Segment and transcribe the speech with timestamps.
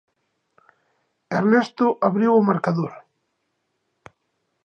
[1.39, 2.91] Ernesto abriu o marcador.